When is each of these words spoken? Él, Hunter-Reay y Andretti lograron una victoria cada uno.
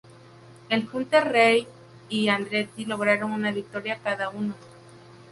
Él, 0.69 0.89
Hunter-Reay 0.91 1.67
y 2.09 2.29
Andretti 2.29 2.85
lograron 2.85 3.31
una 3.33 3.51
victoria 3.51 3.99
cada 4.01 4.29
uno. 4.29 4.55